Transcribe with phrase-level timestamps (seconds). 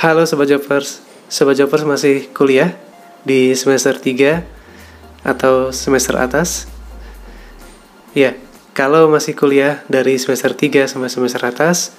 [0.00, 2.72] Halo Sobat Jopers, Sobat Jopers masih kuliah
[3.20, 4.40] di semester 3
[5.20, 6.64] atau semester atas?
[8.16, 8.32] Ya,
[8.72, 11.92] kalau masih kuliah dari semester 3 sampai semester atas,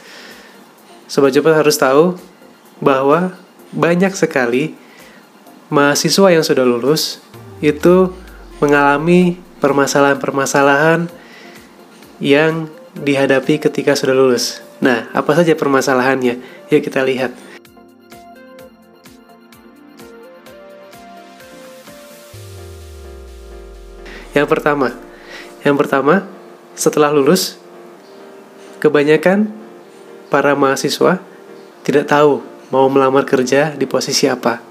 [1.05, 2.17] Sobat Jopers harus tahu
[2.81, 3.37] bahwa
[3.69, 4.73] banyak sekali
[5.69, 7.21] mahasiswa yang sudah lulus
[7.61, 8.09] itu
[8.57, 11.05] mengalami permasalahan-permasalahan
[12.17, 12.65] yang
[12.97, 14.57] dihadapi ketika sudah lulus.
[14.81, 16.65] Nah, apa saja permasalahannya?
[16.73, 17.50] Yuk kita lihat.
[24.31, 24.95] Yang pertama,
[25.61, 26.25] yang pertama,
[26.73, 27.59] setelah lulus,
[28.81, 29.51] kebanyakan
[30.31, 31.21] para mahasiswa
[31.83, 34.63] tidak tahu mau melamar kerja di posisi apa.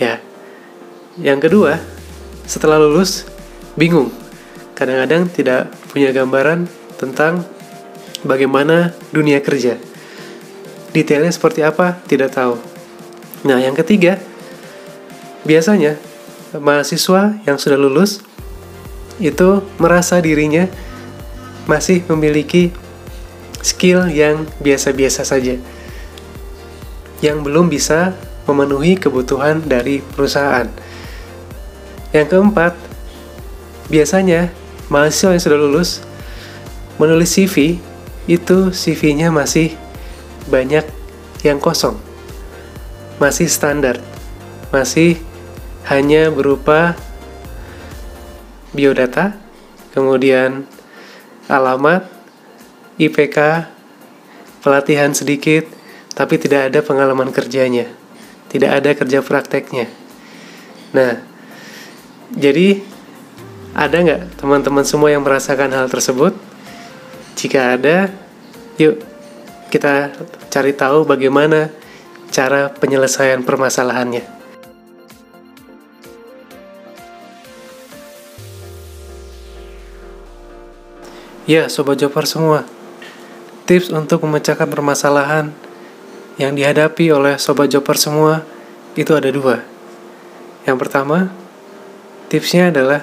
[0.00, 0.18] Ya.
[1.18, 1.78] Yang kedua,
[2.48, 3.28] setelah lulus
[3.76, 4.10] bingung.
[4.72, 7.42] Kadang-kadang tidak punya gambaran tentang
[8.22, 9.76] bagaimana dunia kerja.
[10.94, 11.98] Detailnya seperti apa?
[12.06, 12.54] Tidak tahu.
[13.46, 14.18] Nah, yang ketiga,
[15.42, 15.98] biasanya
[16.56, 18.24] mahasiswa yang sudah lulus
[19.18, 20.70] itu merasa dirinya
[21.66, 22.72] masih memiliki
[23.60, 25.58] skill yang biasa-biasa saja
[27.18, 28.14] yang belum bisa
[28.46, 30.70] memenuhi kebutuhan dari perusahaan.
[32.14, 32.72] Yang keempat,
[33.92, 34.48] biasanya
[34.88, 36.00] mahasiswa yang sudah lulus
[36.96, 37.76] menulis CV
[38.30, 39.76] itu CV-nya masih
[40.48, 40.86] banyak
[41.44, 41.98] yang kosong.
[43.20, 44.00] Masih standar.
[44.72, 45.20] Masih
[45.90, 46.96] hanya berupa
[48.72, 49.36] biodata,
[49.96, 50.68] kemudian
[51.48, 52.04] alamat,
[53.00, 53.68] IPK,
[54.60, 55.64] pelatihan sedikit,
[56.12, 57.88] tapi tidak ada pengalaman kerjanya,
[58.52, 59.86] tidak ada kerja prakteknya.
[60.92, 61.20] Nah,
[62.34, 62.82] jadi
[63.72, 66.34] ada nggak teman-teman semua yang merasakan hal tersebut?
[67.38, 68.10] Jika ada,
[68.76, 68.98] yuk
[69.68, 70.12] kita
[70.48, 71.70] cari tahu bagaimana
[72.32, 74.37] cara penyelesaian permasalahannya.
[81.48, 82.68] Ya, Sobat Jopar semua,
[83.64, 85.48] tips untuk memecahkan permasalahan
[86.36, 88.44] yang dihadapi oleh Sobat Jopar semua
[89.00, 89.64] itu ada dua.
[90.68, 91.32] Yang pertama,
[92.28, 93.00] tipsnya adalah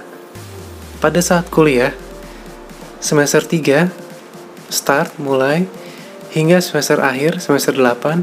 [1.01, 1.97] pada saat kuliah,
[3.01, 3.89] semester 3,
[4.69, 5.65] start mulai,
[6.29, 8.21] hingga semester akhir, semester 8,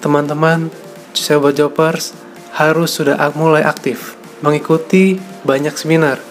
[0.00, 0.72] teman-teman
[1.12, 2.16] Sobat Jopers
[2.56, 6.24] harus sudah mulai aktif, mengikuti banyak seminar,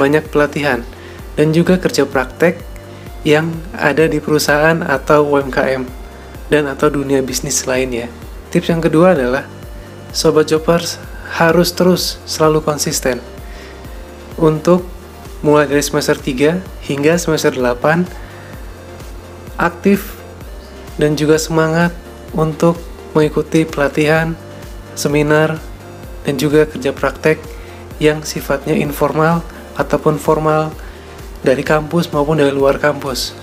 [0.00, 0.88] banyak pelatihan,
[1.36, 2.77] dan juga kerja praktek
[3.26, 5.82] yang ada di perusahaan atau UMKM
[6.48, 8.06] dan atau dunia bisnis lainnya.
[8.48, 9.44] Tips yang kedua adalah
[10.14, 10.96] sobat jobbers
[11.36, 13.20] harus terus selalu konsisten
[14.40, 14.86] untuk
[15.44, 18.08] mulai dari semester 3 hingga semester 8
[19.60, 20.16] aktif
[20.96, 21.94] dan juga semangat
[22.34, 22.78] untuk
[23.12, 24.34] mengikuti pelatihan,
[24.98, 25.58] seminar,
[26.26, 27.38] dan juga kerja praktek
[27.98, 29.42] yang sifatnya informal
[29.78, 30.74] ataupun formal
[31.42, 33.34] dari kampus maupun dari luar kampus.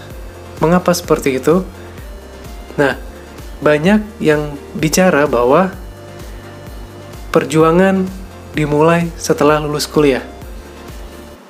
[0.59, 1.63] Mengapa seperti itu?
[2.75, 2.99] Nah,
[3.63, 5.71] banyak yang bicara bahwa
[7.31, 8.07] perjuangan
[8.55, 10.23] dimulai setelah lulus kuliah,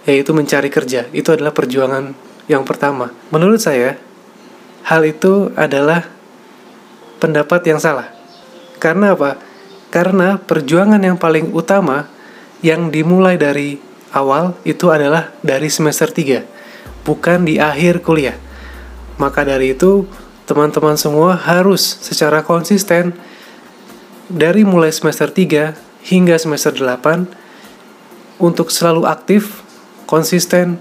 [0.09, 1.05] yaitu mencari kerja.
[1.13, 2.17] Itu adalah perjuangan
[2.49, 3.13] yang pertama.
[3.29, 3.97] Menurut saya,
[4.85, 6.05] hal itu adalah
[7.21, 8.09] pendapat yang salah.
[8.81, 9.37] Karena apa?
[9.93, 12.09] Karena perjuangan yang paling utama
[12.65, 13.77] yang dimulai dari
[14.15, 16.47] awal itu adalah dari semester 3,
[17.03, 18.39] bukan di akhir kuliah.
[19.19, 20.07] Maka dari itu,
[20.47, 23.11] teman-teman semua harus secara konsisten
[24.31, 25.75] dari mulai semester 3
[26.07, 27.27] hingga semester 8
[28.39, 29.61] untuk selalu aktif,
[30.07, 30.79] konsisten,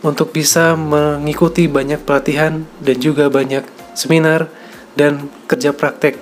[0.00, 4.48] untuk bisa mengikuti banyak pelatihan dan juga banyak seminar
[4.96, 6.16] dan kerja praktek.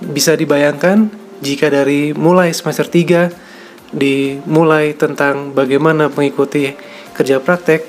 [0.00, 1.12] Bisa dibayangkan
[1.44, 3.45] jika dari mulai semester 3
[3.94, 6.74] dimulai tentang bagaimana mengikuti
[7.14, 7.86] kerja praktek,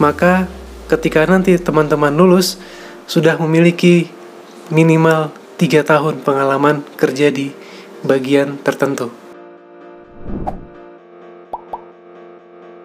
[0.00, 0.48] maka
[0.88, 2.56] ketika nanti teman-teman lulus
[3.08, 4.08] sudah memiliki
[4.72, 7.52] minimal tiga tahun pengalaman kerja di
[8.02, 9.12] bagian tertentu.